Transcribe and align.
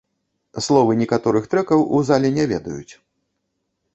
Словы 0.67 0.95
некаторых 1.01 1.43
трэкаў 1.51 1.85
у 1.97 2.01
зале 2.09 2.29
не 2.37 2.45
ведаюць. 2.53 2.93